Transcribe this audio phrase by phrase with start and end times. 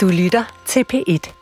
[0.00, 1.32] Du lytter til P1.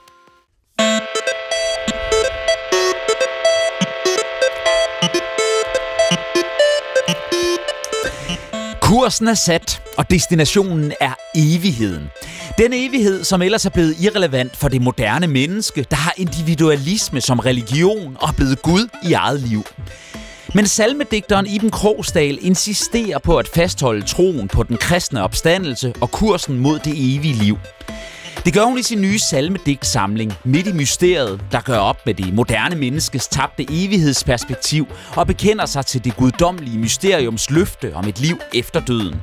[8.81, 12.11] Kursen er sat, og destinationen er evigheden.
[12.59, 17.39] Den evighed, som ellers er blevet irrelevant for det moderne menneske, der har individualisme som
[17.39, 19.63] religion og er blevet Gud i eget liv.
[20.55, 26.59] Men salmedigteren Iben Krogsdal insisterer på at fastholde troen på den kristne opstandelse og kursen
[26.59, 27.59] mod det evige liv.
[28.45, 32.35] Det gør hun i sin nye salmedigtsamling Midt i mysteriet, der gør op med det
[32.35, 34.87] moderne menneskes tabte evighedsperspektiv
[35.17, 39.21] og bekender sig til det guddommelige mysteriums løfte om et liv efter døden.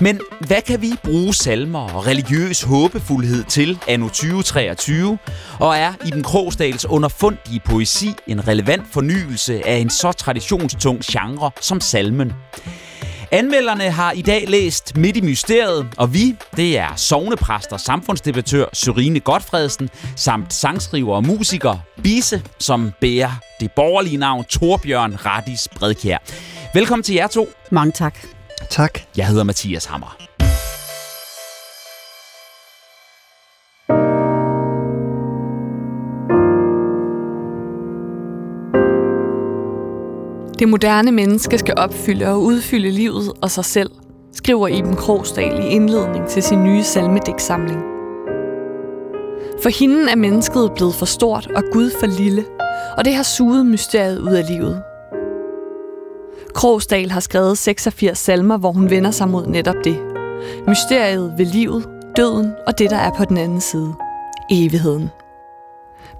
[0.00, 5.18] Men hvad kan vi bruge salmer og religiøs håbefuldhed til anno 2023?
[5.60, 11.50] Og er i den Krogsdals underfundige poesi en relevant fornyelse af en så traditionstung genre
[11.60, 12.32] som salmen?
[13.30, 18.66] Anmelderne har i dag læst Midt i Mysteriet, og vi, det er sovnepræst og samfundsdebattør
[18.72, 26.18] Sørine Godfredsen, samt sangskriver og musiker Bise, som bærer det borgerlige navn Torbjørn Radis Bredkjær.
[26.74, 27.48] Velkommen til jer to.
[27.70, 28.18] Mange tak.
[28.70, 28.98] Tak.
[29.16, 30.25] Jeg hedder Mathias Hammer.
[40.58, 43.90] Det moderne menneske skal opfylde og udfylde livet og sig selv,
[44.32, 47.80] skriver Iben Krogsdal i indledning til sin nye salmedæksamling.
[49.62, 52.44] For hende er mennesket blevet for stort og Gud for lille,
[52.98, 54.82] og det har suget mysteriet ud af livet.
[56.54, 59.98] Krogsdal har skrevet 86 salmer, hvor hun vender sig mod netop det.
[60.68, 63.94] Mysteriet ved livet, døden og det, der er på den anden side.
[64.50, 65.10] Evigheden.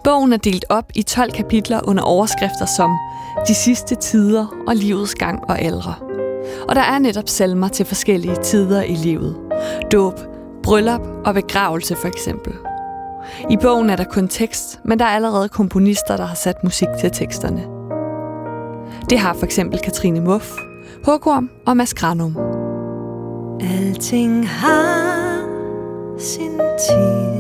[0.04, 2.90] Bogen er delt op i 12 kapitler under overskrifter som
[3.48, 5.94] de sidste tider og livets gang og aldre.
[6.68, 9.36] Og der er netop salmer til forskellige tider i livet.
[9.92, 10.20] Dåb,
[10.62, 12.52] bryllup og begravelse for eksempel.
[13.50, 16.88] I bogen er der kun tekst, men der er allerede komponister, der har sat musik
[17.00, 17.64] til teksterne.
[19.10, 20.52] Det har for eksempel Katrine Muff,
[21.04, 22.36] Håkorm og Mads Granum.
[23.60, 25.38] Alting har
[26.18, 27.35] sin tid.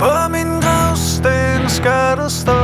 [0.00, 2.62] På min gravsten skal der stå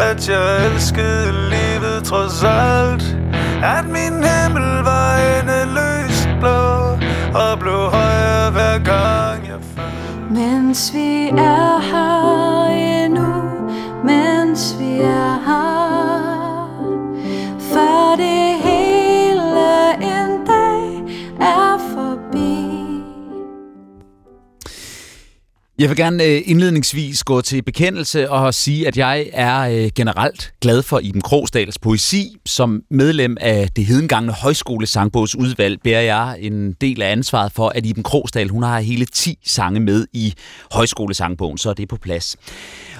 [0.00, 3.16] At jeg elskede livet trods alt.
[3.62, 6.98] At min himmel var endeløst blå
[7.40, 10.30] Og blev højere hver gang jeg faldt.
[10.30, 12.66] Mens vi er her
[13.04, 13.32] endnu,
[14.04, 16.00] mens vi er her,
[17.58, 18.49] for det
[25.80, 30.52] Jeg vil gerne øh, indledningsvis gå til bekendelse og sige, at jeg er øh, generelt
[30.60, 32.36] glad for Iben Krogsdals poesi.
[32.46, 38.02] Som medlem af det hedengangne højskolesangbogsudvalg bærer jeg en del af ansvaret for, at Iben
[38.02, 40.34] Krogsdal hun har hele 10 sange med i
[40.72, 42.36] højskolesangbogen, så er det på plads.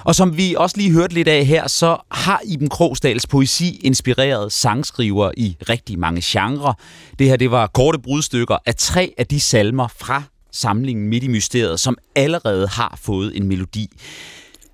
[0.03, 4.51] Og som vi også lige hørte lidt af her, så har Iben Krogsdals poesi inspireret
[4.51, 6.73] sangskriver i rigtig mange genrer.
[7.19, 11.27] Det her det var korte brudstykker af tre af de salmer fra samlingen Midt i
[11.27, 13.87] Mysteriet, som allerede har fået en melodi.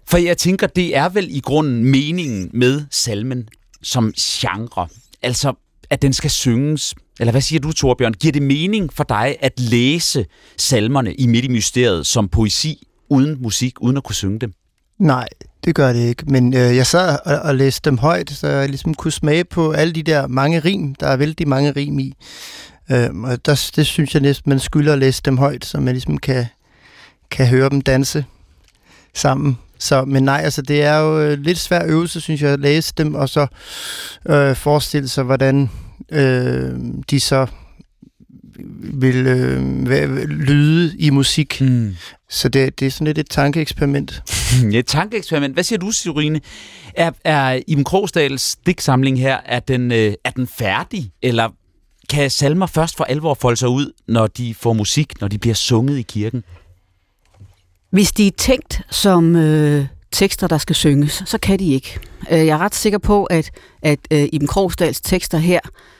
[0.07, 3.49] For jeg tænker, det er vel i grunden meningen med salmen
[3.83, 4.87] som genre.
[5.21, 5.53] Altså,
[5.89, 6.95] at den skal synges.
[7.19, 8.13] Eller hvad siger du, Torbjørn?
[8.13, 10.25] Giver det mening for dig at læse
[10.57, 14.53] salmerne i Midt i Mysteriet som poesi uden musik, uden at kunne synge dem?
[14.99, 15.27] Nej,
[15.65, 16.23] det gør det ikke.
[16.27, 19.71] Men øh, jeg sad og, og læste dem højt, så jeg ligesom kunne smage på
[19.71, 20.95] alle de der mange rim.
[20.95, 22.13] Der er vældig mange rim i.
[22.91, 25.93] Øh, og der, det synes jeg næsten, man skylder at læse dem højt, så man
[25.93, 26.45] ligesom kan,
[27.31, 28.25] kan høre dem danse
[29.13, 29.57] sammen.
[29.79, 32.93] Så, men nej, altså det er jo øh, lidt svær øvelse, synes jeg, at læse
[32.97, 33.47] dem, og så
[34.29, 35.69] øh, forestille sig, hvordan
[36.11, 36.73] øh,
[37.09, 37.47] de så
[38.79, 41.57] vil øh, lyde i musik.
[41.59, 41.95] Hmm.
[42.29, 44.21] Så det, det er sådan lidt et tankeeksperiment.
[44.71, 45.53] Ja, et tankeeksperiment.
[45.53, 46.41] Hvad siger du, Sirine?
[46.95, 51.11] Er, er Iben Krogsdals digtsamling her, er den, øh, er den færdig?
[51.21, 51.49] Eller
[52.09, 55.53] kan salmer først for alvor folde sig ud, når de får musik, når de bliver
[55.55, 56.43] sunget i kirken?
[57.89, 61.99] Hvis de er tænkt som øh, tekster, der skal synges, så kan de ikke.
[62.31, 63.51] Øh, jeg er ret sikker på, at,
[63.81, 65.59] at øh, Iben Krogsdals tekster her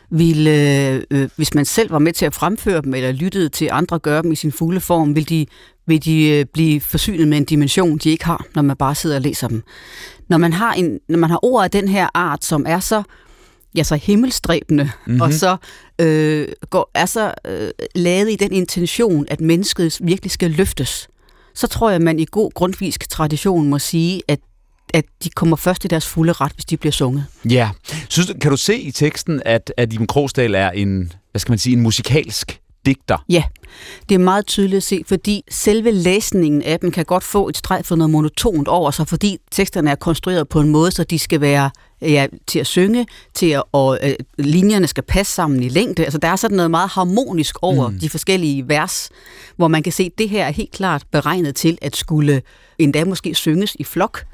[0.09, 0.51] ville,
[0.91, 3.99] øh, øh, hvis man selv var med til at fremføre dem, eller lyttede til andre
[3.99, 5.45] gøre dem i sin fulde form, vil de,
[5.85, 9.15] vil de øh, blive forsynet med en dimension, de ikke har, når man bare sidder
[9.15, 9.63] og læser dem.
[10.27, 13.03] Når man har, en, når man har ord af den her art, som er så
[13.75, 14.91] ja, så himmelstræbende, Mhm.
[15.07, 15.21] mm-hmm.
[15.21, 15.57] og så
[16.01, 21.07] øh, går, er så øh, lavet i den intention, at mennesket virkelig skal løftes,
[21.55, 24.39] så tror jeg, at man i god grundvisk tradition må sige, at
[24.93, 27.25] at de kommer først i deres fulde ret, hvis de bliver sunget.
[27.49, 27.69] Ja.
[28.09, 31.59] Synes, kan du se i teksten, at, at Iben Krogsdal er en, hvad skal man
[31.59, 33.25] sige, en musikalsk digter?
[33.29, 33.43] Ja,
[34.09, 37.57] det er meget tydeligt at se, fordi selve læsningen af dem kan godt få et
[37.57, 41.19] streg for noget monotont over sig, fordi teksterne er konstrueret på en måde, så de
[41.19, 41.69] skal være
[42.01, 46.03] ja, til at synge, til at, og øh, linjerne skal passe sammen i længde.
[46.03, 47.99] Altså der er sådan noget meget harmonisk over mm.
[47.99, 49.09] de forskellige vers,
[49.55, 52.41] hvor man kan se, at det her er helt klart beregnet til at skulle
[52.79, 54.25] endda måske synges i flok.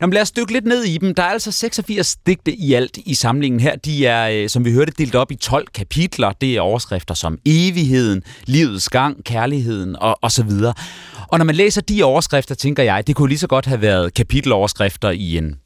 [0.00, 1.14] Nå, men lad os dykke lidt ned i dem.
[1.14, 3.76] Der er altså 86 digte i alt i samlingen her.
[3.76, 6.32] De er, øh, som vi hørte, delt op i 12 kapitler.
[6.32, 10.74] Det er overskrifter som evigheden, livets gang, kærligheden og, og så videre.
[11.28, 14.14] Og når man læser de overskrifter, tænker jeg, det kunne lige så godt have været
[14.14, 15.56] kapiteloverskrifter i en,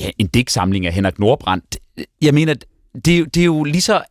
[0.00, 1.76] ja, en digtsamling af Henrik Nordbrandt.
[2.22, 2.54] Jeg mener,
[3.04, 4.02] det, det er jo lige så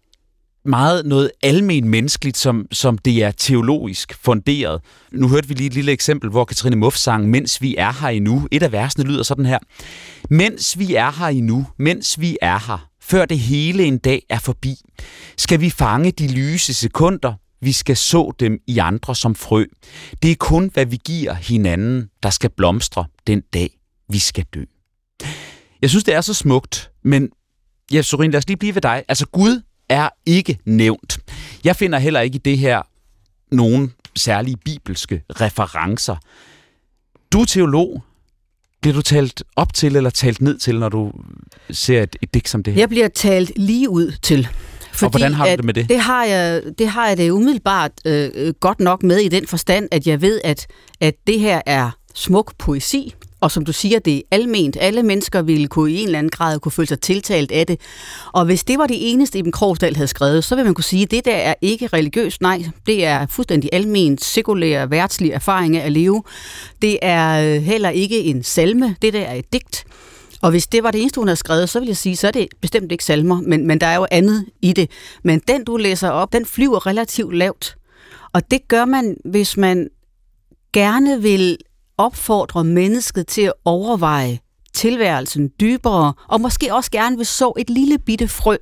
[0.65, 4.81] meget noget almen menneskeligt, som, som det er teologisk funderet.
[5.11, 8.07] Nu hørte vi lige et lille eksempel, hvor Katrine Muff sang, mens vi er her
[8.07, 8.47] endnu.
[8.51, 9.59] Et af versene lyder sådan her.
[10.29, 14.39] Mens vi er her endnu, mens vi er her, før det hele en dag er
[14.39, 14.75] forbi,
[15.37, 19.65] skal vi fange de lyse sekunder, vi skal så dem i andre som frø.
[20.23, 23.69] Det er kun, hvad vi giver hinanden, der skal blomstre den dag,
[24.09, 24.63] vi skal dø.
[25.81, 27.29] Jeg synes, det er så smukt, men
[27.91, 29.03] ja, Sorin, lad os lige blive ved dig.
[29.07, 31.19] Altså, Gud er ikke nævnt.
[31.63, 32.81] Jeg finder heller ikke i det her
[33.51, 36.15] nogen særlige bibelske referencer.
[37.31, 38.03] Du er teolog.
[38.81, 41.11] Bliver du talt op til eller talt ned til, når du
[41.71, 42.81] ser et, et digt som det her?
[42.81, 44.47] Jeg bliver talt lige ud til.
[44.93, 45.89] Fordi hvordan har du det med det?
[45.89, 49.87] Det har jeg det, har jeg det umiddelbart øh, godt nok med i den forstand,
[49.91, 50.67] at jeg ved, at,
[51.01, 54.77] at det her er smuk poesi, og som du siger, det er alment.
[54.79, 57.79] Alle mennesker ville kunne i en eller anden grad kunne føle sig tiltalt af det.
[58.31, 61.03] Og hvis det var det eneste, Iben Krogsdal havde skrevet, så vil man kunne sige,
[61.03, 62.41] at det der er ikke religiøst.
[62.41, 66.23] Nej, det er fuldstændig alment, sekulær, værtslig erfaring af at leve.
[66.81, 68.95] Det er øh, heller ikke en salme.
[69.01, 69.85] Det der er et digt.
[70.41, 72.31] Og hvis det var det eneste, hun havde skrevet, så vil jeg sige, så er
[72.31, 74.91] det bestemt ikke salmer, men, men der er jo andet i det.
[75.23, 77.75] Men den, du læser op, den flyver relativt lavt.
[78.33, 79.89] Og det gør man, hvis man
[80.73, 81.57] gerne vil
[82.01, 84.39] opfordre mennesket til at overveje
[84.73, 88.55] tilværelsen dybere, og måske også gerne vil så et lille bitte frø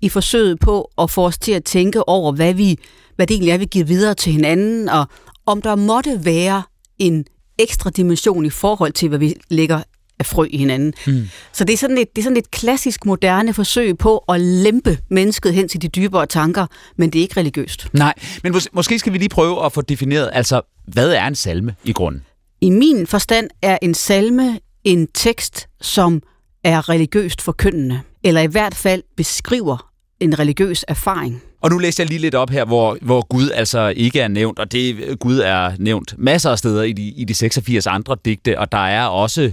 [0.00, 2.78] i forsøget på at få os til at tænke over, hvad, vi,
[3.16, 5.06] hvad det egentlig er, vi giver videre til hinanden, og
[5.46, 6.62] om der måtte være
[6.98, 7.24] en
[7.58, 9.82] ekstra dimension i forhold til, hvad vi lægger
[10.18, 10.94] af frø i hinanden.
[11.06, 11.28] Mm.
[11.52, 14.98] Så det er, sådan et, det er sådan et klassisk moderne forsøg på at lempe
[15.10, 17.88] mennesket hen til de dybere tanker, men det er ikke religiøst.
[17.92, 21.34] Nej, men mås- måske skal vi lige prøve at få defineret, altså, hvad er en
[21.34, 22.22] salme i grunden?
[22.60, 26.22] I min forstand er en salme en tekst, som
[26.64, 29.90] er religiøst forkyndende, eller i hvert fald beskriver
[30.20, 31.42] en religiøs erfaring.
[31.60, 34.58] Og nu læser jeg lige lidt op her, hvor, hvor Gud altså ikke er nævnt,
[34.58, 38.58] og det Gud er nævnt masser af steder i de, i de 86 andre digte,
[38.58, 39.52] og der er også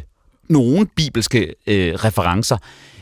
[0.50, 2.58] nogle bibelske øh, referencer.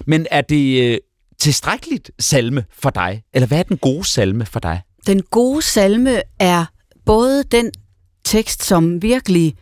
[0.06, 0.98] Men er det øh,
[1.40, 3.24] tilstrækkeligt salme for dig?
[3.34, 4.82] Eller hvad er den gode salme for dig?
[5.08, 6.66] Den gode salme er
[7.06, 7.72] både den
[8.26, 9.56] tekst, som virkelig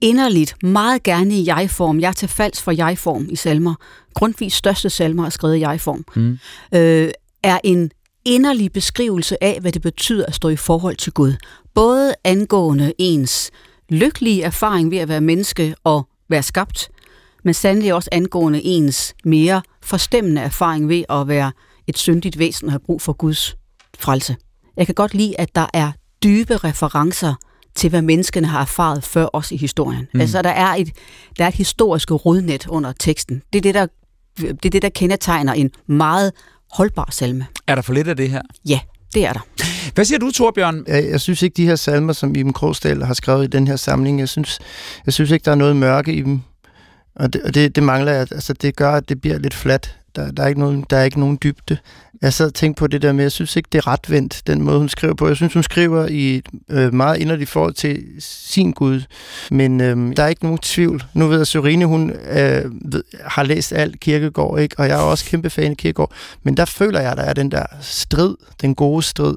[0.00, 2.00] inderligt, meget gerne i jeg-form.
[2.00, 3.74] Jeg er til falds for jeg-form i salmer.
[4.14, 6.04] Grundtvigs største salmer er skrevet i jeg-form.
[6.16, 6.38] Mm.
[6.74, 7.10] Øh,
[7.42, 7.90] er en
[8.24, 11.34] inderlig beskrivelse af, hvad det betyder at stå i forhold til Gud.
[11.74, 13.50] Både angående ens
[13.88, 16.88] lykkelige erfaring ved at være menneske og være skabt,
[17.44, 21.52] men sandelig også angående ens mere forstemmende erfaring ved at være
[21.86, 23.56] et syndigt væsen og have brug for Guds
[23.98, 24.36] frelse.
[24.76, 27.34] Jeg kan godt lide, at der er dybe referencer
[27.78, 30.08] til, hvad menneskene har erfaret før os i historien.
[30.14, 30.20] Mm.
[30.20, 30.90] Altså, der er, et,
[31.38, 33.42] der er et historisk rodnet under teksten.
[33.52, 33.86] Det er det, der,
[34.36, 36.32] det er det, der kendetegner en meget
[36.72, 37.46] holdbar salme.
[37.66, 38.42] Er der for lidt af det her?
[38.68, 38.80] Ja,
[39.14, 39.40] det er der.
[39.94, 40.84] Hvad siger du, Torbjørn?
[40.86, 43.76] Jeg, jeg synes ikke, de her salmer, som Iben Krogsdal har skrevet i den her
[43.76, 44.58] samling, jeg synes,
[45.06, 46.40] jeg synes ikke, der er noget mørke i dem.
[47.16, 48.20] Og det, og det, det mangler jeg.
[48.20, 49.98] Altså, det gør, at det bliver lidt fladt.
[50.18, 51.78] Der, der, er ikke nogen, der er ikke nogen dybde.
[52.22, 54.62] Jeg sad og tænkte på det der med, jeg synes ikke, det er retvendt, den
[54.62, 55.28] måde, hun skriver på.
[55.28, 59.02] Jeg synes, hun skriver i et øh, meget inderligt forhold til sin Gud.
[59.50, 61.04] Men øh, der er ikke nogen tvivl.
[61.14, 64.78] Nu ved jeg, at Sørine, hun øh, ved, har læst alt Kirkegård, ikke?
[64.78, 66.12] og jeg er også kæmpe fan af Kirkegård.
[66.42, 69.36] Men der føler jeg, der er den der strid, den gode strid.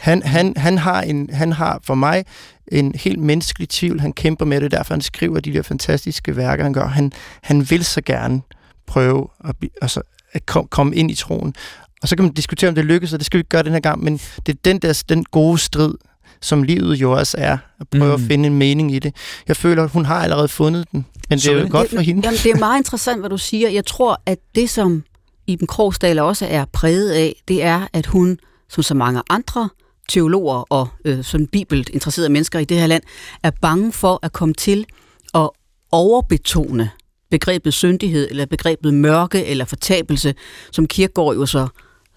[0.00, 2.24] Han, han, han, har en, han har for mig
[2.68, 4.00] en helt menneskelig tvivl.
[4.00, 6.86] Han kæmper med det, derfor han skriver de der fantastiske værker, han gør.
[6.86, 8.40] Han, han vil så gerne
[8.86, 10.00] prøve at, altså,
[10.32, 11.54] at kom, komme ind i troen.
[12.02, 13.72] Og så kan man diskutere, om det lykkes, og det skal vi ikke gøre den
[13.72, 15.94] her gang, men det er den der den gode strid,
[16.40, 18.22] som livet jo også er, at prøve mm.
[18.22, 19.14] At finde en mening i det.
[19.48, 21.70] Jeg føler, at hun har allerede fundet den, men det er jo Søren?
[21.70, 22.22] godt for hende.
[22.24, 23.68] Jamen, det er meget interessant, hvad du siger.
[23.68, 25.04] Jeg tror, at det, som
[25.46, 28.38] Iben Krogsdal også er præget af, det er, at hun,
[28.68, 29.68] som så mange andre
[30.08, 33.02] teologer og øh, sådan bibelt interesserede mennesker i det her land
[33.42, 34.86] er bange for at komme til
[35.34, 35.50] at
[35.92, 36.90] overbetone
[37.30, 40.34] begrebet syndighed, eller begrebet mørke, eller fortabelse,
[40.72, 41.68] som Kierkegaard jo så,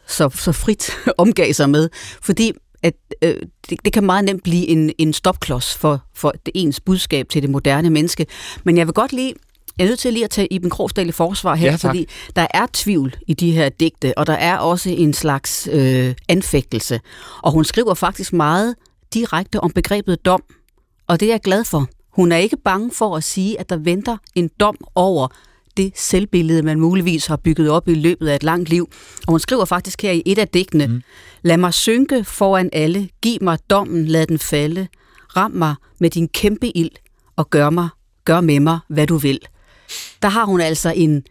[0.07, 1.89] så, så frit omgav sig med.
[2.21, 2.51] Fordi
[2.83, 3.35] at øh,
[3.69, 7.41] det, det kan meget nemt blive en, en stopklods for, for det ens budskab til
[7.41, 8.25] det moderne menneske.
[8.63, 9.33] Men jeg vil godt lige
[9.77, 11.89] jeg er nødt til lige at tage Iben Krogsdal i forsvar her, Ja, tak.
[11.89, 16.15] fordi der er tvivl i de her digte, og der er også en slags øh,
[16.29, 16.99] anfægtelse.
[17.43, 18.75] Og hun skriver faktisk meget
[19.13, 20.43] direkte om begrebet dom,
[21.07, 21.87] og det er jeg glad for.
[22.11, 25.27] Hun er ikke bange for at sige, at der venter en dom over
[25.77, 28.89] det selvbillede, man muligvis har bygget op i løbet af et langt liv.
[29.27, 31.01] Og hun skriver faktisk her i et af digtene, mm.
[31.41, 34.87] Lad mig synke foran alle, giv mig dommen, lad den falde,
[35.37, 36.91] ram mig med din kæmpe ild,
[37.35, 37.89] og gør, mig,
[38.25, 39.39] gør med mig, hvad du vil.
[40.21, 41.23] Der har hun altså en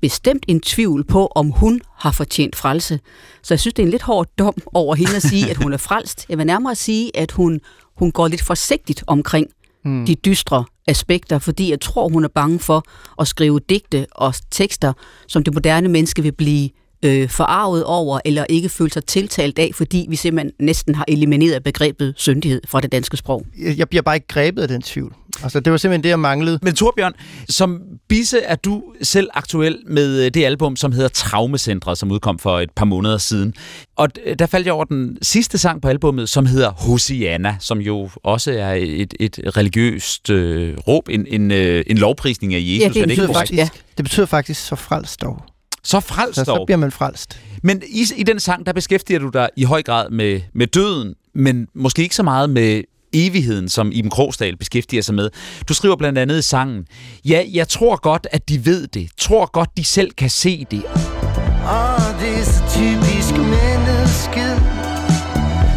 [0.00, 3.00] bestemt en tvivl på, om hun har fortjent frelse.
[3.42, 5.72] Så jeg synes, det er en lidt hård dom over hende at sige, at hun
[5.72, 6.26] er frelst.
[6.28, 7.60] Jeg vil nærmere sige, at hun,
[7.96, 9.46] hun går lidt forsigtigt omkring
[9.84, 10.06] mm.
[10.06, 12.84] de dystre aspekter, fordi jeg tror, hun er bange for
[13.20, 14.92] at skrive digte og tekster,
[15.26, 16.70] som det moderne menneske vil blive
[17.04, 21.62] øh, forarvet over, eller ikke føle sig tiltalt af, fordi vi simpelthen næsten har elimineret
[21.62, 23.46] begrebet syndighed fra det danske sprog.
[23.62, 25.14] Jeg jeg bliver bare ikke grebet af den tvivl.
[25.42, 26.58] Altså, det var simpelthen det, jeg manglede.
[26.62, 27.12] Men Torbjørn,
[27.48, 32.38] som bisse er du selv aktuel med øh, det album, som hedder Traumacentret, som udkom
[32.38, 33.54] for et par måneder siden.
[33.96, 37.78] Og d- der faldt jeg over den sidste sang på albummet, som hedder Hosianna, som
[37.78, 42.80] jo også er et, et religiøst øh, råb, en, en, øh, en lovprisning af Jesus.
[42.80, 43.38] Ja, det er det ikke korrekt?
[43.38, 43.68] faktisk, Ja.
[43.96, 45.42] det betyder faktisk så frelst dog.
[45.84, 47.40] Så frelst Så, så bliver man frelst.
[47.62, 51.14] Men i, i den sang, der beskæftiger du dig i høj grad med, med døden,
[51.34, 52.82] men måske ikke så meget med
[53.12, 55.30] evigheden, som Iben Krogsdal beskæftiger sig med.
[55.68, 56.86] Du skriver blandt andet i sangen,
[57.24, 59.10] ja, jeg tror godt, at de ved det.
[59.18, 60.84] Tror godt, de selv kan se det.
[60.84, 64.54] Og det er så typisk mennesket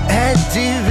[0.10, 0.91] At de ved,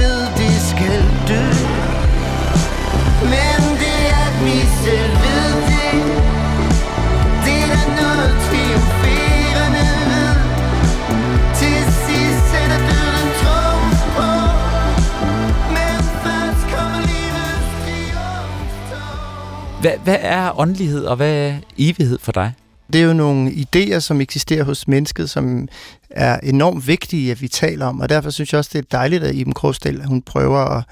[19.81, 22.53] Hvad, hvad er åndelighed, og hvad er evighed for dig?
[22.93, 25.67] Det er jo nogle idéer, som eksisterer hos mennesket, som
[26.09, 29.23] er enormt vigtige, at vi taler om, og derfor synes jeg også, det er dejligt,
[29.23, 30.83] at Iben Krogsdal, hun prøver at,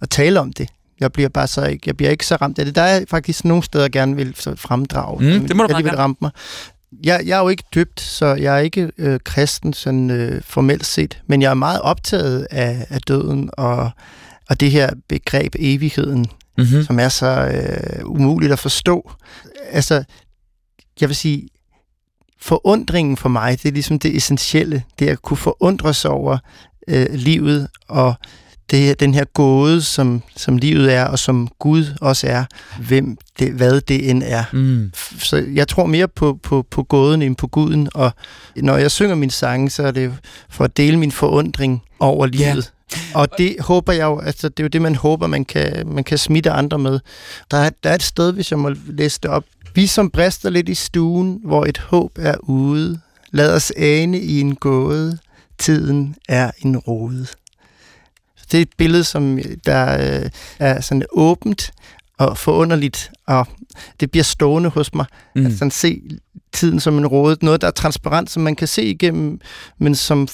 [0.00, 0.68] at tale om det.
[1.00, 2.74] Jeg bliver bare så ikke, jeg bliver ikke så ramt af det.
[2.74, 5.38] Der er faktisk nogle steder, jeg gerne vil fremdrage.
[5.38, 6.30] Mm, det må du jeg vil ramme mig.
[7.04, 10.86] Jeg, jeg er jo ikke døbt, så jeg er ikke øh, kristen sådan øh, formelt
[10.86, 13.90] set, men jeg er meget optaget af, af døden og,
[14.48, 16.26] og det her begreb evigheden,
[16.58, 16.84] Mm-hmm.
[16.84, 19.10] som er så øh, umuligt at forstå.
[19.70, 20.04] Altså,
[21.00, 21.48] jeg vil sige,
[22.40, 24.82] forundringen for mig, det er ligesom det essentielle.
[24.98, 26.38] Det at kunne forundre sig over
[26.88, 28.14] øh, livet og
[28.70, 32.44] det, den her gåde, som, som livet er, og som Gud også er,
[32.80, 34.44] hvem det, hvad det end er.
[34.52, 34.90] Mm.
[35.18, 38.10] Så jeg tror mere på, på, på gåden end på guden, og
[38.56, 40.14] når jeg synger min sange, så er det
[40.48, 42.72] for at dele min forundring over livet.
[43.14, 46.04] Og det håber jeg jo, altså det er jo det, man håber, man kan, man
[46.04, 47.00] kan smitte andre med.
[47.50, 49.44] Der er, der er et sted, hvis jeg må læse det op.
[49.74, 53.00] Vi som brister lidt i stuen, hvor et håb er ude.
[53.30, 55.18] Lad os ane i en gåde.
[55.58, 57.26] Tiden er en rode.
[58.52, 61.72] Det er et billede, som der øh, er sådan åbent
[62.18, 63.46] og forunderligt, og
[64.00, 65.06] det bliver stående hos mig.
[65.34, 65.46] Mm.
[65.46, 66.02] At sådan se
[66.52, 67.36] tiden som en rode.
[67.42, 69.40] Noget, der er transparent, som man kan se igennem,
[69.78, 70.28] men som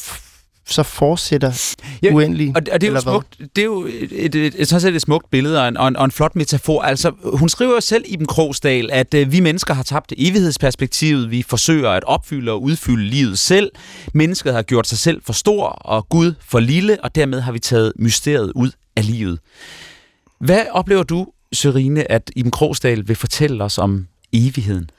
[0.67, 2.49] så fortsætter Ja, ja, uendelig.
[2.49, 3.13] Og, og det er jo eller hvad?
[3.13, 3.57] smukt.
[3.57, 5.89] Det er jo et, et, et, et, sådan set et smukt billede og en, og,
[5.89, 6.83] en, og en flot metafor.
[6.83, 11.31] Altså, hun skriver jo selv i den Krogsdal, at øh, vi mennesker har tabt evighedsperspektivet.
[11.31, 13.71] Vi forsøger at opfylde og udfylde livet selv.
[14.15, 17.59] Mennesket har gjort sig selv for stor og Gud for lille, og dermed har vi
[17.59, 19.39] taget mysteriet ud af livet.
[20.39, 24.91] Hvad oplever du, Sørine, at Iben Krogsdal vil fortælle os om evigheden?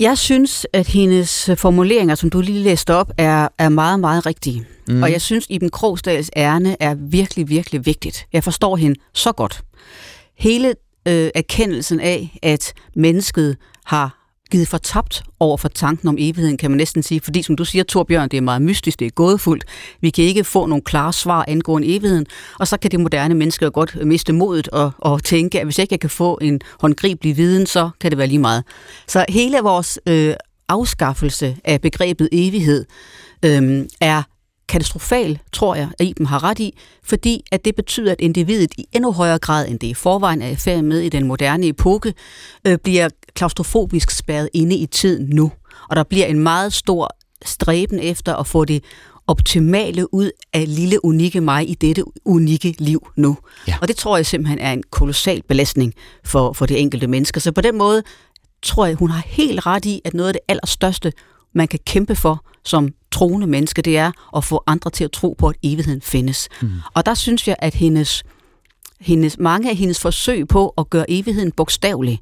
[0.00, 4.66] Jeg synes, at hendes formuleringer, som du lige læste op, er, er meget, meget rigtige.
[4.88, 4.94] Mm.
[4.94, 5.02] Mm.
[5.02, 8.26] Og jeg synes, Iben Krogsdals ærne er virkelig, virkelig vigtigt.
[8.32, 9.62] Jeg forstår hende så godt.
[10.38, 10.74] Hele
[11.08, 14.19] øh, erkendelsen af, at mennesket har
[14.50, 17.20] givet fortabt over for tanken om evigheden, kan man næsten sige.
[17.20, 19.64] Fordi, som du siger, Torbjørn, det er meget mystisk, det er gådefuldt.
[20.00, 22.26] Vi kan ikke få nogle klare svar angående evigheden.
[22.58, 25.78] Og så kan det moderne menneske jo godt miste modet og, og tænke, at hvis
[25.78, 28.64] ikke jeg kan få en håndgribelig viden, så kan det være lige meget.
[29.08, 30.34] Så hele vores øh,
[30.68, 32.84] afskaffelse af begrebet evighed
[33.44, 34.22] øh, er
[34.70, 38.84] katastrofal, tror jeg, at Iben har ret i, fordi at det betyder, at individet i
[38.92, 42.14] endnu højere grad, end det i forvejen er i færd med i den moderne epoke,
[42.66, 45.52] øh, bliver klaustrofobisk spærret inde i tiden nu.
[45.88, 48.84] Og der bliver en meget stor stræben efter at få det
[49.26, 53.36] optimale ud af lille unikke mig i dette unikke liv nu.
[53.68, 53.76] Ja.
[53.82, 57.40] Og det tror jeg simpelthen er en kolossal belastning for, for det enkelte menneske.
[57.40, 58.02] Så på den måde
[58.62, 61.12] tror jeg, hun har helt ret i, at noget af det allerstørste,
[61.54, 62.88] man kan kæmpe for som
[63.20, 66.48] troende menneske, det er at få andre til at tro på, at evigheden findes.
[66.62, 66.70] Mm.
[66.94, 68.22] Og der synes jeg, at hendes,
[69.00, 72.20] hendes, mange af hendes forsøg på at gøre evigheden bogstavelig,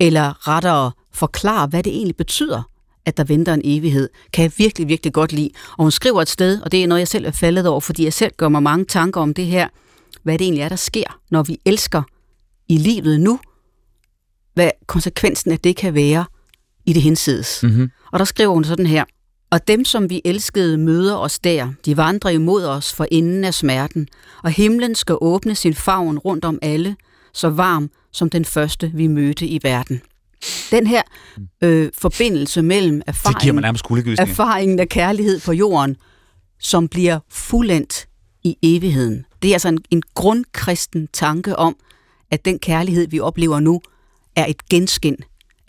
[0.00, 2.62] eller rettere forklare, hvad det egentlig betyder,
[3.06, 5.50] at der venter en evighed, kan jeg virkelig, virkelig godt lide.
[5.78, 8.04] Og hun skriver et sted, og det er noget, jeg selv er faldet over, fordi
[8.04, 9.68] jeg selv gør mig mange tanker om det her,
[10.22, 12.02] hvad det egentlig er, der sker, når vi elsker
[12.68, 13.40] i livet nu,
[14.54, 16.24] hvad konsekvensen af det kan være
[16.86, 17.60] i det hinsides.
[17.62, 17.90] Mm-hmm.
[18.12, 19.04] Og der skriver hun sådan her,
[19.52, 21.72] og dem, som vi elskede, møder os der.
[21.84, 24.08] De vandrer imod os for enden af smerten,
[24.42, 26.96] og himlen skal åbne sin favn rundt om alle,
[27.32, 30.00] så varm som den første, vi mødte i verden.
[30.70, 31.02] Den her
[31.62, 33.64] øh, forbindelse mellem erfaringen,
[34.18, 35.96] erfaringen af kærlighed på jorden,
[36.60, 38.06] som bliver fuldendt
[38.44, 39.24] i evigheden.
[39.42, 41.76] Det er altså en, en grundkristen tanke om,
[42.30, 43.80] at den kærlighed, vi oplever nu,
[44.36, 45.16] er et genskin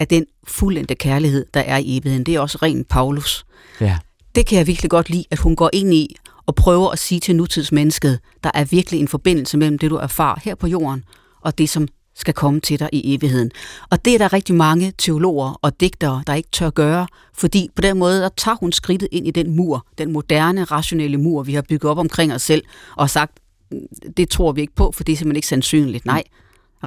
[0.03, 2.25] af den fuldendte kærlighed, der er i evigheden.
[2.25, 3.45] Det er også ren Paulus.
[3.81, 3.97] Ja.
[4.35, 7.19] Det kan jeg virkelig godt lide, at hun går ind i og prøver at sige
[7.19, 11.03] til nutidsmennesket, der er virkelig en forbindelse mellem det, du erfarer her på jorden,
[11.41, 13.51] og det, som skal komme til dig i evigheden.
[13.89, 17.81] Og det er der rigtig mange teologer og digtere, der ikke tør gøre, fordi på
[17.81, 21.53] den måde, der tager hun skridtet ind i den mur, den moderne, rationelle mur, vi
[21.53, 22.63] har bygget op omkring os selv,
[22.97, 23.39] og sagt,
[23.71, 23.77] "Mm,
[24.17, 26.05] det tror vi ikke på, for det er simpelthen ikke sandsynligt.
[26.05, 26.23] Nej,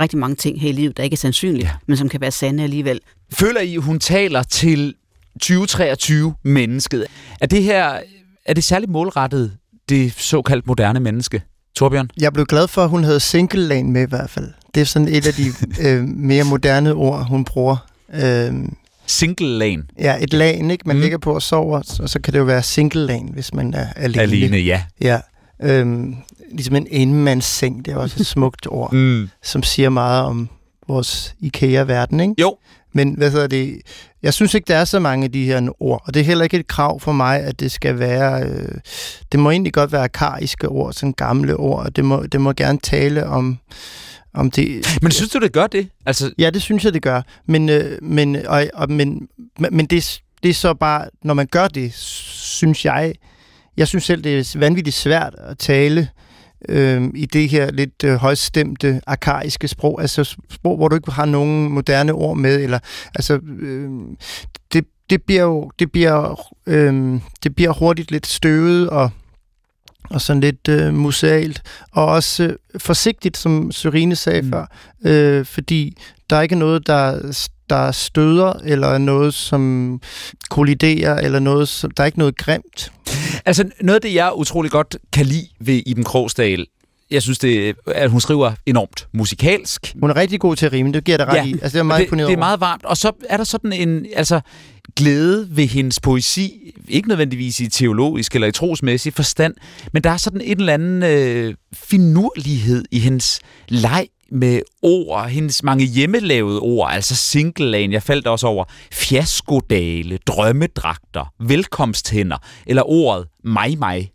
[0.01, 1.71] rigtig mange ting her i livet, der ikke er sandsynligt, Ja.
[1.87, 3.01] men som kan være sande alligevel.
[3.33, 4.95] Føler I, hun taler til
[5.45, 7.07] 2023-mennesket?
[7.41, 8.01] Er det her
[8.47, 9.53] er det særligt målrettet
[9.89, 11.43] det såkaldt moderne menneske?
[11.77, 12.11] Torbjørn?
[12.21, 14.49] Jeg blev glad for, at hun havde single lane med i hvert fald.
[14.75, 15.45] Det er sådan et af de
[15.89, 17.77] øh, mere moderne ord, hun bruger.
[18.15, 18.53] Øh,
[19.09, 19.83] Single lane.
[19.99, 20.83] ja, et lagen, ikke?
[20.87, 21.03] Man mm.
[21.03, 23.87] ligger på og sover, og så kan det jo være single lane, hvis man er
[23.97, 24.23] alene.
[24.23, 24.83] Alene, ja.
[25.01, 25.21] Ja.
[25.63, 26.15] Øhm,
[26.53, 29.29] ligesom en enmandsseng, det er også et smukt ord, Mm.
[29.43, 30.49] som siger meget om
[30.89, 32.35] vores IKEA-verden, ikke?
[32.41, 32.57] Jo.
[32.93, 33.81] Men hvad hedder det?
[34.23, 36.45] Jeg synes ikke, der er så mange af de her ord, og det er heller
[36.45, 38.43] ikke et krav for mig, at det skal være...
[38.49, 38.69] Øh,
[39.33, 42.53] det må egentlig godt være arkaiske ord, sådan gamle ord, og det må, det må
[42.53, 43.59] gerne tale om,
[44.35, 44.87] om det...
[45.03, 45.89] Men synes du, det gør det?
[46.07, 47.23] Altså, Ja, det synes jeg, det gør.
[47.47, 49.29] Men, øh, men, og, og, men,
[49.71, 53.15] men det, det er så bare, når man gør det, synes jeg,
[53.77, 56.07] jeg synes selv, det er vanvittigt svært at tale øh,
[57.15, 61.73] i det her lidt øh, højstemte, arkaiske sprog, altså sprog, hvor du ikke har nogen
[61.73, 62.79] moderne ord med, eller
[63.15, 63.91] altså, øh,
[64.73, 69.11] det, det bliver jo, det bliver, øh, det bliver hurtigt lidt støvet og
[70.11, 74.51] og sådan lidt øh, musealt, og også øh, forsigtigt, som Sørine sagde mm.
[74.51, 74.67] før,
[75.05, 75.97] øh, fordi
[76.31, 77.33] der er ikke noget, der,
[77.71, 80.01] der støder, eller noget, som
[80.51, 82.93] kolliderer, eller noget, som, der er ikke noget grimt.
[83.45, 86.67] Altså, noget af det, jeg utrolig godt kan lide ved Iben Krogsdal,
[87.11, 89.95] jeg synes, det, er, at hun skriver enormt musikalsk.
[90.01, 91.53] Hun er rigtig god til at rime, det giver dig ret Ja, i.
[91.53, 92.85] Altså, det er meget det, det er meget varmt.
[92.85, 94.41] Og så er der sådan en altså,
[94.97, 99.55] glæde ved hendes poesi, ikke nødvendigvis i teologisk eller i trosmæssig forstand,
[99.93, 105.63] men der er sådan en eller anden øh, finurlighed i hendes leg med ord, hendes
[105.63, 112.37] mange hjemmelavede ord, altså singleland, jeg faldt også over, fiaskodale, drømmedragter, velkomsthænder,
[112.67, 114.13] eller ordet mig mig.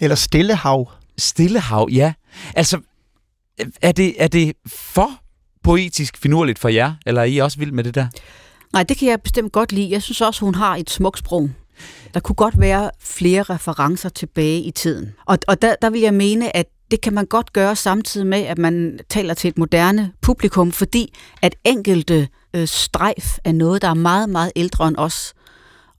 [0.00, 0.90] Eller Stillehav.
[1.18, 2.12] Stillehav, ja.
[2.54, 2.80] Altså,
[3.82, 5.10] er det, er det for
[5.62, 8.06] poetisk finurligt for jer, eller er I også vild med det der?
[8.72, 9.90] Nej, det kan jeg bestemt godt lide.
[9.90, 11.50] Jeg synes også, hun har et smukt sprog.
[12.14, 15.12] Der kunne godt være flere referencer tilbage i tiden.
[15.26, 18.38] Og, og der, der vil jeg mene, at det kan man godt gøre samtidig med,
[18.38, 23.88] at man taler til et moderne publikum, fordi at enkelte øh, strejf er noget, der
[23.88, 25.34] er meget, meget ældre end os,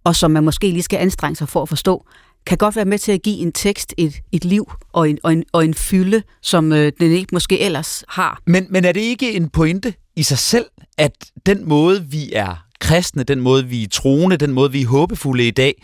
[0.04, 2.06] og som man måske lige skal anstrenge sig for at forstå,
[2.46, 5.34] kan godt være med til at give en tekst et, et liv og en, og,
[5.34, 8.42] en, og en fylde, som øh, den ikke måske ellers har.
[8.46, 10.66] Men, men er det ikke en pointe i sig selv,
[10.98, 11.12] at
[11.46, 15.48] den måde, vi er kristne, den måde, vi er troende, den måde, vi er håbefulde
[15.48, 15.84] i dag,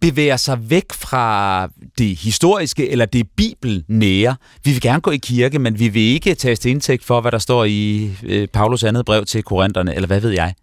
[0.00, 4.36] bevæger sig væk fra det historiske eller det bibelnære.
[4.64, 7.32] Vi vil gerne gå i kirke, men vi vil ikke tage til indtægt for, hvad
[7.32, 10.54] der står i øh, Paulus andet brev til korinterne, eller hvad ved jeg.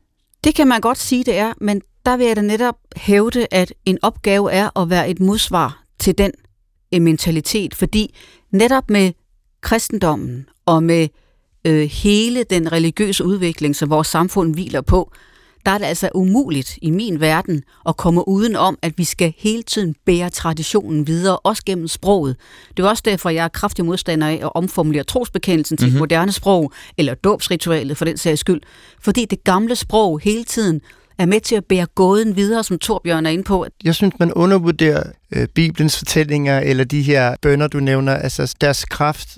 [0.43, 3.73] Det kan man godt sige, det er, men der vil jeg da netop hævde, at
[3.85, 6.31] en opgave er at være et modsvar til den
[6.93, 8.15] øh, mentalitet, fordi
[8.51, 9.11] netop med
[9.61, 11.07] kristendommen og med
[11.65, 15.11] øh, hele den religiøse udvikling, som vores samfund hviler på,
[15.65, 19.33] der er det altså umuligt i min verden at komme uden om, at vi skal
[19.37, 22.35] hele tiden bære traditionen videre, også gennem sproget.
[22.77, 25.97] Det er også derfor, jeg er kraftig modstander af at omformulere trosbekendelsen til mm-hmm.
[25.97, 28.61] et moderne sprog, eller dåbsritualet for den sags skyld.
[29.01, 30.81] Fordi det gamle sprog hele tiden
[31.17, 33.65] er med til at bære gåden videre, som Torbjørn er inde på.
[33.83, 35.03] Jeg synes, man undervurderer
[35.35, 39.37] øh, Bibelens fortællinger, eller de her bønder, du nævner, altså deres kraft,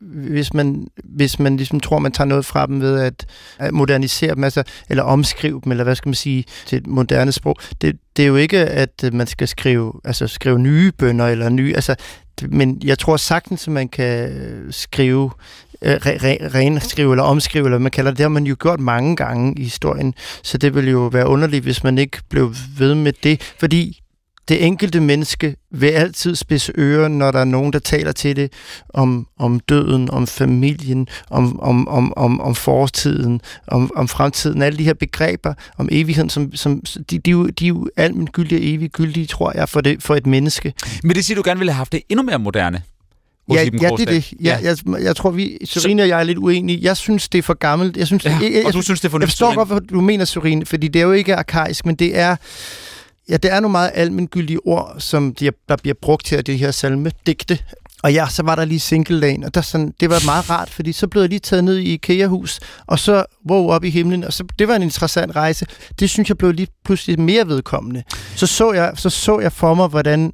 [0.00, 3.26] hvis man, hvis man ligesom tror, man tager noget fra dem ved at,
[3.58, 7.32] at modernisere dem, altså, eller omskrive dem, eller hvad skal man sige, til et moderne
[7.32, 7.56] sprog.
[7.80, 11.48] Det, det er jo ikke, at øh, man skal skrive, altså, skrive nye bønder, eller
[11.48, 11.94] nye, altså,
[12.40, 15.30] det, men jeg tror sagtens, at man kan øh, skrive
[15.82, 18.18] øh, re, re, renskrive eller omskrive, eller hvad man kalder det.
[18.18, 21.64] Det har man jo gjort mange gange i historien, så det ville jo være underligt,
[21.64, 24.00] hvis man ikke blev ved med det, fordi
[24.48, 28.52] det enkelte menneske vil altid spidse ører, når der er nogen, der taler til det
[28.88, 34.62] om, om døden, om familien, om, om, om, om, om fortiden, om, om fremtiden.
[34.62, 37.88] Alle de her begreber om evigheden, som, som, de, de, er jo, de er jo
[37.96, 40.74] almengyldige og eviggyldige, tror jeg, for, det, for et menneske.
[41.02, 42.82] Men det siger, du gerne ville have haft det endnu mere moderne?
[43.50, 44.32] Ja, ja, det er det.
[44.44, 46.78] Ja, jeg, jeg tror, vi, Serine og jeg er lidt uenige.
[46.82, 47.96] Jeg synes, det er for gammelt.
[47.96, 49.80] Jeg synes, Ja, jeg, jeg, og du synes, det er for Jeg forstår godt, hvad
[49.80, 52.36] du mener, Serine, fordi det er jo ikke arkaisk, men det er,
[53.30, 56.70] ja, det er nogle meget almengyldige ord, som de, der bliver brugt her, det her
[56.70, 57.58] salmedigte.
[58.02, 60.92] Og ja, så var der lige single og der sådan, det var meget rart, fordi
[60.92, 64.32] så blev jeg lige taget ned i IKEA-hus, og så wow op i himlen, og
[64.32, 65.66] så, det var en interessant rejse.
[65.98, 68.02] Det synes jeg blev lige pludselig mere vedkommende.
[68.36, 70.32] Så så jeg, så, så jeg for mig, hvordan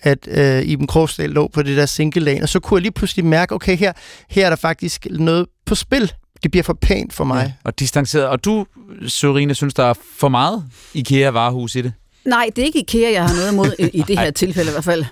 [0.00, 3.24] at øh, Iben Krogsdal lå på det der single og så kunne jeg lige pludselig
[3.24, 3.92] mærke, okay, her,
[4.30, 6.12] her er der faktisk noget på spil.
[6.42, 7.44] Det bliver for pænt for mig.
[7.44, 8.26] Ja, og distanceret.
[8.26, 8.66] Og du,
[9.06, 11.92] Sørine, synes, der er for meget IKEA-varehus i det?
[12.26, 14.84] Nej, det er ikke IKEA, jeg har noget imod i, det her tilfælde i hvert
[14.84, 15.04] fald.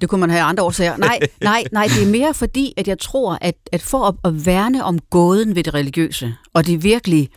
[0.00, 0.96] Det kunne man have andre årsager.
[0.96, 4.46] Nej, nej, nej, det er mere fordi, at jeg tror, at, at for at, at
[4.46, 7.28] værne om gåden ved det religiøse, og det virkelig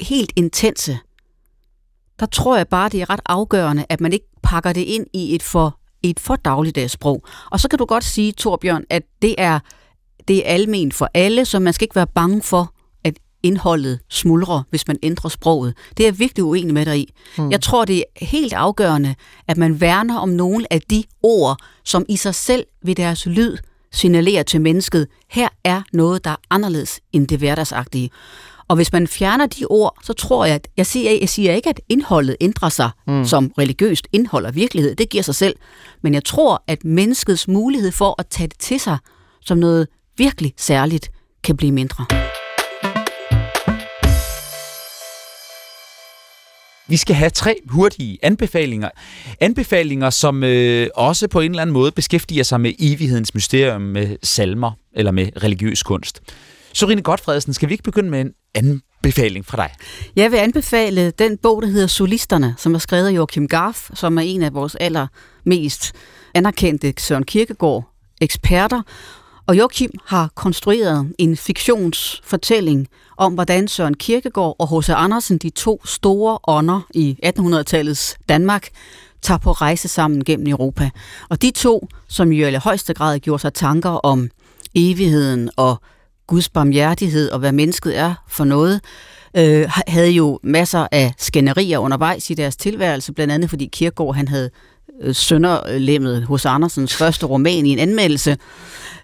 [0.00, 0.98] helt intense,
[2.20, 5.34] der tror jeg bare, det er ret afgørende, at man ikke pakker det ind i
[5.34, 7.24] et for, et for dagligdags sprog.
[7.50, 9.58] Og så kan du godt sige, Torbjørn, at det er,
[10.28, 12.74] det er almen for alle, så man skal ikke være bange for,
[13.42, 15.74] indholdet smuldrer, hvis man ændrer sproget.
[15.96, 17.12] Det er jeg virkelig uenig med dig i.
[17.38, 17.50] Mm.
[17.50, 19.14] Jeg tror, det er helt afgørende,
[19.48, 23.56] at man værner om nogle af de ord, som i sig selv ved deres lyd
[23.92, 28.10] signalerer til mennesket, her er noget, der er anderledes end det hverdagsagtige.
[28.68, 31.68] Og hvis man fjerner de ord, så tror jeg, at jeg siger, jeg siger ikke,
[31.68, 33.24] at indholdet ændrer sig mm.
[33.24, 34.94] som religiøst indhold og virkelighed.
[34.94, 35.56] Det giver sig selv.
[36.02, 38.98] Men jeg tror, at menneskets mulighed for at tage det til sig
[39.44, 41.10] som noget virkelig særligt,
[41.44, 42.29] kan blive mindre.
[46.90, 48.88] Vi skal have tre hurtige anbefalinger.
[49.40, 54.16] Anbefalinger, som øh, også på en eller anden måde beskæftiger sig med evighedens mysterium, med
[54.22, 56.20] salmer eller med religiøs kunst.
[56.72, 59.70] Sorine Godfredsen, skal vi ikke begynde med en anden anbefaling fra dig?
[60.16, 64.18] Jeg vil anbefale den bog, der hedder Solisterne, som er skrevet af Joachim Garf, som
[64.18, 65.92] er en af vores allermest
[66.34, 67.84] anerkendte Søren Kierkegaard
[68.20, 68.82] eksperter.
[69.50, 74.88] Og Joachim har konstrueret en fiktionsfortælling om, hvordan Søren Kierkegaard og H.C.
[74.88, 78.68] Andersen, de to store ånder i 1800-tallets Danmark,
[79.22, 80.90] tager på rejse sammen gennem Europa.
[81.28, 84.30] Og de to, som i højeste grad gjorde sig tanker om
[84.74, 85.80] evigheden og
[86.26, 88.80] Guds barmhjertighed og hvad mennesket er for noget,
[89.36, 94.28] øh, havde jo masser af skænderier undervejs i deres tilværelse, blandt andet fordi Kierkegaard han
[94.28, 94.50] havde
[95.02, 98.36] øh, sønderlemmet hos Andersens første roman i en anmeldelse.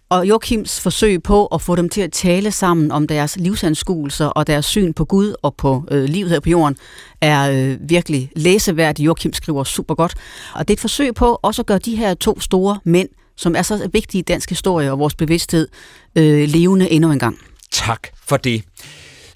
[0.08, 4.46] Og Joachims forsøg på at få dem til at tale sammen om deres livsanskuelser og
[4.46, 6.76] deres syn på Gud og på øh, livet her på jorden,
[7.20, 9.06] er øh, virkelig læseværdigt.
[9.06, 10.14] Joachim skriver super godt.
[10.54, 13.56] Og det er et forsøg på også at gøre de her to store mænd, som
[13.56, 15.68] er så vigtige i dansk historie og vores bevidsthed,
[16.16, 17.38] øh, levende endnu en gang.
[17.72, 18.62] Tak for det.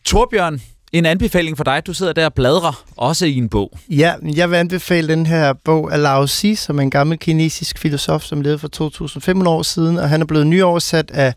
[0.05, 0.61] Torbjørn,
[0.93, 1.83] en anbefaling for dig.
[1.87, 3.79] Du sidder der og bladrer, også i en bog.
[3.89, 7.79] Ja, jeg vil anbefale den her bog af Lao Tzu, som er en gammel kinesisk
[7.79, 11.35] filosof, som levede for 2500 år siden, og han er blevet nyoversat af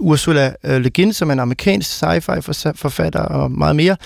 [0.00, 2.40] Ursula uh, Le Guin, som er en amerikansk sci-fi
[2.74, 3.96] forfatter og meget mere.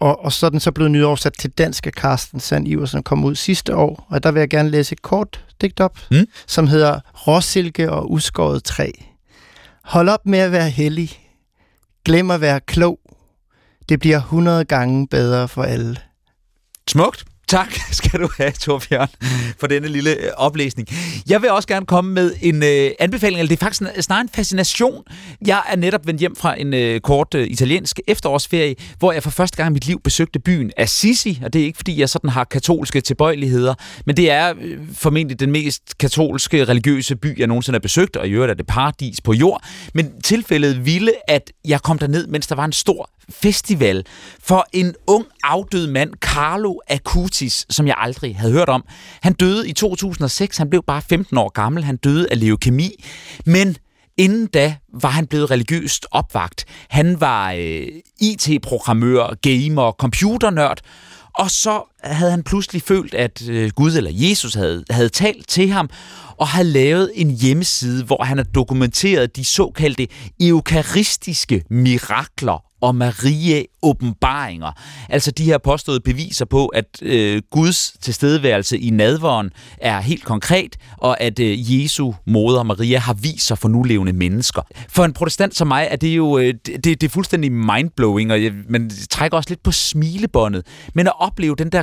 [0.00, 3.02] Og, og så er den så blevet nyoversat til dansk af Carsten Sand Iversen, som
[3.02, 4.06] kom ud sidste år.
[4.10, 6.26] Og der vil jeg gerne læse et kort digt op, Mm.
[6.46, 8.90] som hedder Råsilke og uskåret træ.
[9.84, 11.10] Hold op med at være hellig.
[12.04, 12.98] Glem at være klog.
[13.90, 15.96] Det bliver 100 gange bedre for alle.
[16.88, 17.24] Smukt.
[17.48, 19.08] Tak skal du have, Torbjørn,
[19.60, 20.88] for denne lille øh, oplæsning.
[21.28, 24.20] Jeg vil også gerne komme med en øh, anbefaling, eller det er faktisk en- snarere
[24.22, 25.02] en fascination.
[25.46, 29.30] Jeg er netop vendt hjem fra en øh, kort øh, italiensk efterårsferie, hvor jeg for
[29.30, 32.30] første gang i mit liv besøgte byen Assisi, og det er ikke fordi, jeg sådan
[32.30, 33.74] har katolske tilbøjeligheder,
[34.06, 38.28] men det er øh, formentlig den mest katolske religiøse by, jeg nogensinde har besøgt, og
[38.28, 39.64] i øvrigt er det paradis på jord.
[39.94, 44.04] Men tilfældet ville, at jeg kom derned, mens der var en stor festival
[44.42, 48.84] for en ung afdød mand, Carlo Acutis, som jeg aldrig havde hørt om.
[49.22, 53.04] Han døde i 2006, han blev bare 15 år gammel, han døde af leukemi,
[53.46, 53.76] men
[54.16, 56.64] Inden da var han blevet religiøst opvagt.
[56.88, 57.86] Han var øh,
[58.20, 60.80] IT-programmør, gamer, computernørd,
[61.34, 65.70] Og så havde han pludselig følt, at øh, Gud eller Jesus havde, havde talt til
[65.70, 65.90] ham,
[66.36, 70.08] og havde lavet en hjemmeside, hvor han har dokumenteret de såkaldte
[70.40, 74.72] eukaristiske mirakler og Marie åbenbaringer.
[75.08, 80.76] Altså de her påståede beviser på, at øh, Guds tilstedeværelse i nadvåren er helt konkret,
[80.98, 84.62] og at øh, Jesu moder Maria har vist sig for nulevende mennesker.
[84.88, 88.44] For en protestant som mig er det jo øh, det, det er fuldstændig mindblowing, og
[88.44, 90.66] jeg, man trækker også lidt på smilebåndet.
[90.94, 91.82] Men at opleve den der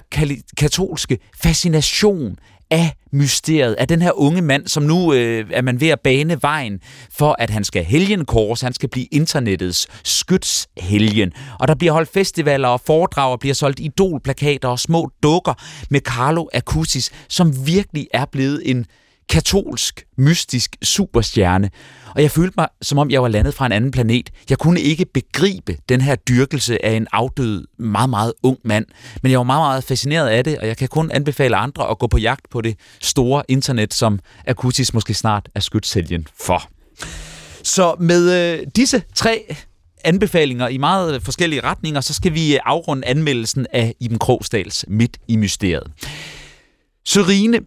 [0.57, 2.37] katolske fascination
[2.71, 6.37] af mysteriet, af den her unge mand, som nu øh, er man ved at bane
[6.41, 6.79] vejen
[7.11, 11.33] for, at han skal helgenkors, han skal blive internettets skytshelgen.
[11.59, 15.53] Og der bliver holdt festivaler og foredrag, og bliver solgt idolplakater og små dukker
[15.89, 18.85] med Carlo Acutis, som virkelig er blevet en
[19.29, 21.69] katolsk, mystisk superstjerne.
[22.15, 24.29] Og jeg følte mig, som om jeg var landet fra en anden planet.
[24.49, 28.85] Jeg kunne ikke begribe den her dyrkelse af en afdød, meget, meget ung mand.
[29.23, 31.99] Men jeg var meget, meget fascineret af det, og jeg kan kun anbefale andre at
[31.99, 36.69] gå på jagt på det store internet, som Akutis måske snart er skytsælgen for.
[37.63, 39.55] Så med øh, disse tre
[40.03, 45.17] anbefalinger i meget forskellige retninger, så skal vi øh, afrunde anmeldelsen af Iben Krogsdals Midt
[45.27, 45.91] i Mysteriet.
[47.05, 47.59] Sørine,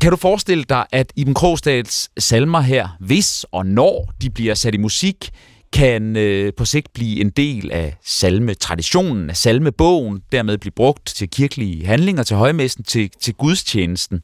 [0.00, 4.74] kan du forestille dig, at Iben Krogstads salmer her, hvis og når de bliver sat
[4.74, 5.30] i musik,
[5.72, 11.30] kan øh, på sigt blive en del af salmetraditionen, af salmebogen, dermed blive brugt til
[11.30, 14.20] kirkelige handlinger, til højmessen, til, til gudstjenesten?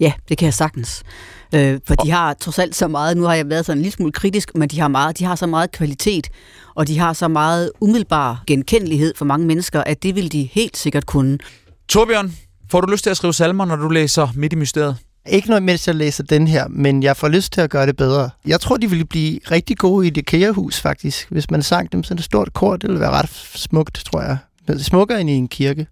[0.00, 1.02] Ja, det kan jeg sagtens.
[1.54, 3.92] Øh, for de har trods alt så meget, nu har jeg været sådan en lille
[3.92, 6.28] smule kritisk, men de har, meget, de har så meget kvalitet,
[6.74, 10.76] og de har så meget umiddelbar genkendelighed for mange mennesker, at det vil de helt
[10.76, 11.38] sikkert kunne.
[11.88, 12.32] Torbjørn,
[12.70, 14.96] Får du lyst til at skrive salmer, når du læser Midt i Mysteriet?
[15.28, 17.96] Ikke noget, mens jeg læser den her, men jeg får lyst til at gøre det
[17.96, 18.30] bedre.
[18.46, 21.26] Jeg tror, de ville blive rigtig gode i det IKEA-hus, faktisk.
[21.30, 24.38] Hvis man sang dem sådan et stort kor, det ville være ret smukt, tror jeg.
[24.78, 25.86] Smukkere end i en kirke.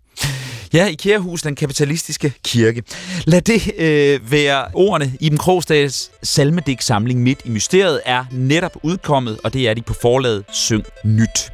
[0.73, 2.83] Ja, IKEA-hus, den kapitalistiske kirke.
[3.25, 5.13] Lad det øh, være ordene.
[5.21, 10.45] Iben Krogsdags salmedigtsamling Midt i Mysteriet er netop udkommet, og det er de på forlaget
[10.53, 11.53] Syng Nyt.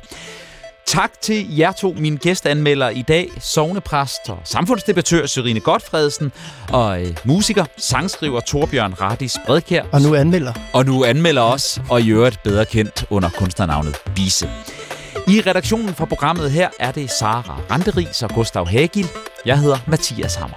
[0.88, 6.33] Tak til jer to, mine gæstanmeldere i dag, sovnepræst og samfundsdebattør Sørine Godfredsen,
[6.72, 9.83] og øh, musiker, sangskriver Torbjørn Radis Bredkær.
[9.92, 10.53] Og nu anmelder.
[10.72, 14.51] Og nu anmelder også, og i øvrigt bedre kendt under kunstnernavnet Bise.
[15.27, 19.07] I redaktionen for programmet her er det Sara Randeris og Gustav Hagil.
[19.46, 20.57] Jeg hedder Mathias Hammer.